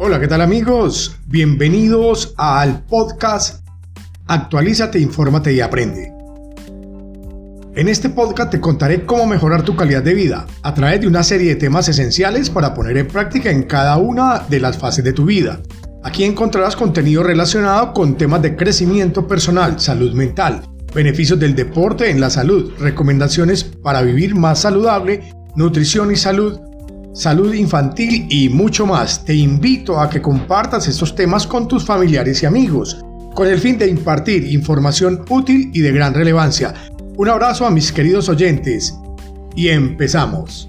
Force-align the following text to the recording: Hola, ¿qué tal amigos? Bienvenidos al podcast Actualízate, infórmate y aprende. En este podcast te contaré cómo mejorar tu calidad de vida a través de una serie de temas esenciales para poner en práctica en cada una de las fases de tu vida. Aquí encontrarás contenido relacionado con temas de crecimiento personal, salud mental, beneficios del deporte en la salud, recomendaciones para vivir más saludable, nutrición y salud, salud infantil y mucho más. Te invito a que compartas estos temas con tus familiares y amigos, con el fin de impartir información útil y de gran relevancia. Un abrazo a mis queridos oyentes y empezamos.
Hola, 0.00 0.20
¿qué 0.20 0.28
tal 0.28 0.42
amigos? 0.42 1.16
Bienvenidos 1.26 2.32
al 2.36 2.84
podcast 2.84 3.66
Actualízate, 4.28 5.00
infórmate 5.00 5.52
y 5.52 5.60
aprende. 5.60 6.12
En 7.74 7.88
este 7.88 8.08
podcast 8.08 8.52
te 8.52 8.60
contaré 8.60 9.04
cómo 9.04 9.26
mejorar 9.26 9.64
tu 9.64 9.74
calidad 9.74 10.04
de 10.04 10.14
vida 10.14 10.46
a 10.62 10.72
través 10.72 11.00
de 11.00 11.08
una 11.08 11.24
serie 11.24 11.48
de 11.48 11.56
temas 11.56 11.88
esenciales 11.88 12.48
para 12.48 12.74
poner 12.74 12.96
en 12.96 13.08
práctica 13.08 13.50
en 13.50 13.64
cada 13.64 13.96
una 13.96 14.44
de 14.48 14.60
las 14.60 14.78
fases 14.78 15.02
de 15.02 15.12
tu 15.12 15.24
vida. 15.24 15.60
Aquí 16.04 16.22
encontrarás 16.22 16.76
contenido 16.76 17.24
relacionado 17.24 17.92
con 17.92 18.16
temas 18.16 18.40
de 18.40 18.54
crecimiento 18.54 19.26
personal, 19.26 19.80
salud 19.80 20.14
mental, 20.14 20.62
beneficios 20.94 21.40
del 21.40 21.56
deporte 21.56 22.08
en 22.08 22.20
la 22.20 22.30
salud, 22.30 22.72
recomendaciones 22.78 23.64
para 23.64 24.02
vivir 24.02 24.36
más 24.36 24.60
saludable, 24.60 25.34
nutrición 25.56 26.12
y 26.12 26.16
salud, 26.16 26.60
salud 27.18 27.52
infantil 27.52 28.26
y 28.30 28.48
mucho 28.48 28.86
más. 28.86 29.24
Te 29.24 29.34
invito 29.34 30.00
a 30.00 30.08
que 30.08 30.22
compartas 30.22 30.86
estos 30.86 31.16
temas 31.16 31.48
con 31.48 31.66
tus 31.66 31.84
familiares 31.84 32.42
y 32.44 32.46
amigos, 32.46 33.04
con 33.34 33.48
el 33.48 33.58
fin 33.58 33.76
de 33.76 33.88
impartir 33.88 34.52
información 34.52 35.24
útil 35.28 35.70
y 35.74 35.80
de 35.80 35.90
gran 35.90 36.14
relevancia. 36.14 36.74
Un 37.16 37.28
abrazo 37.28 37.66
a 37.66 37.72
mis 37.72 37.90
queridos 37.90 38.28
oyentes 38.28 38.94
y 39.56 39.68
empezamos. 39.68 40.68